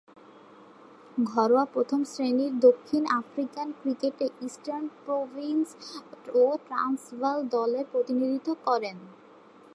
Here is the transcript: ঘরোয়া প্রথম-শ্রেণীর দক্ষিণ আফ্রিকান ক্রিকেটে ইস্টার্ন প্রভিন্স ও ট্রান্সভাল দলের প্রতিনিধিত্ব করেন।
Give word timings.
ঘরোয়া 1.25 1.65
প্রথম-শ্রেণীর 1.65 2.53
দক্ষিণ 2.59 3.03
আফ্রিকান 3.19 3.67
ক্রিকেটে 3.81 4.27
ইস্টার্ন 4.41 4.85
প্রভিন্স 5.05 5.67
ও 6.35 6.43
ট্রান্সভাল 6.67 7.37
দলের 7.47 7.85
প্রতিনিধিত্ব 7.91 8.49
করেন। 8.65 8.97